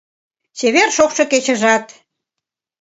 Чевер 0.57 0.89
шокшо 0.97 1.23
кечыжат 1.31 1.85